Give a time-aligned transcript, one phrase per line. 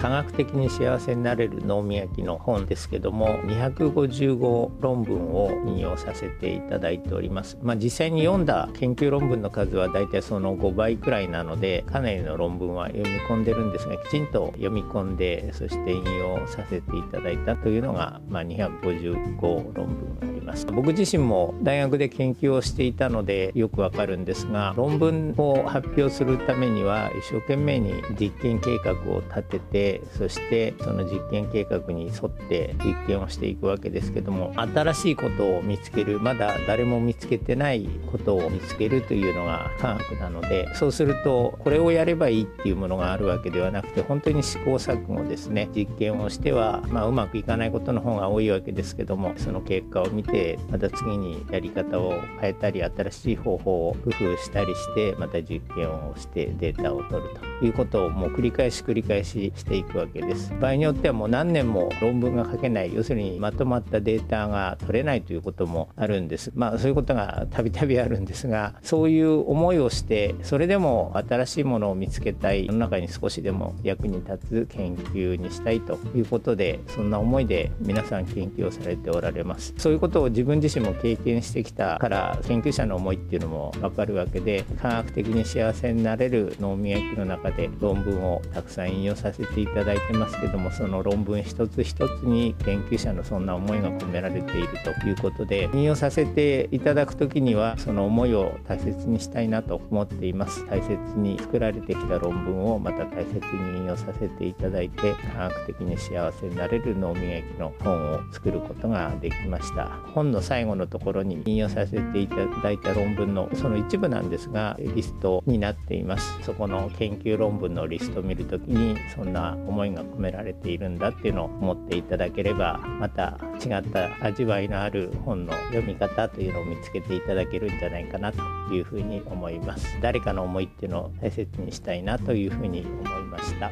[0.00, 7.58] 科学的に幸せになれる脳みやきの本ですけども255論文を引用させていただいております。
[7.62, 19.40] まあ、実際に読んだ研究論文の数はだいたいその5倍くらいなのでかなりの論文は読み込んでるんですがきちんと読み込んでそして引用させていただいたというのが、まあ、255
[19.74, 20.37] 論文ます
[20.72, 45.68] 僕自身も大学で研究をしていたのでよくわかるんですが論文を発表するためには一生懸命に実験計画を立ててそしてその実験計画に沿って実験をしていくわけですけども新しいことを見つけるまだ誰も見つけてないことを見つけるというのが科学なのでそうするとこれをやればいいっていうものがあるわけではなくて本当に試行錯誤ですね。
[45.74, 57.47] 実験をしては、まあ、うまくいかないことの方が多いわけですけどもその結果を見ててまた次にやり方を変えたり新しい方法を工夫したりしてまた実験をしてデータを取ると。
[57.62, 60.52] いうことをもう繰り返し繰り返ししていくわけです。
[60.60, 62.94] 場合によってはもう何年も論文が書けない。
[62.94, 66.52] 要するにまとまったデータが取れないということもあるんです。
[66.54, 72.66] まあそういうことがたびたびあるんですがそういう思いをしてそれでも新しいものを見つけたい。
[72.66, 79.74] 世の中に少しでも役に立つ研究にしたいということでそんな思いで皆さん研究をされておられます。
[79.78, 100.66] そういうことを自分自身も経験してきたから研究者の思いっていうのも分かるわけで科学的に幸せになれる脳みやきの中で論文をたくさん引用させていただいてますけどもその論文一つ一つに研究者のそんな思いが込められているということで引用させていただく時にはその思いを大切にしたいなと思っています。
[100.66, 109.86] 大切に作られてきた論文をまた大切に引用させていただいて科学的に幸せになれる脳みやきの本を作ることができました。
[110.14, 116.38] 本の最後のところに引用させていただいた論文のその一部なんですがリストになっています。
[116.42, 128.42] そこの研究論文のリストを見るときにそんな思いが込められているんだっていうのを思っていただければまた違った味わいのある本の読み方というのを見つけていただけるんじゃないかなと
[128.74, 129.86] いうふうに思います。
[130.02, 133.70] 誰かの思いっていうのを大切にしたいなというふうに思いました。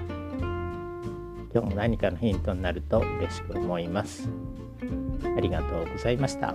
[1.57, 4.29] 今日も何かのヒントになると嬉しく思います。
[5.37, 6.55] ありがとうございました。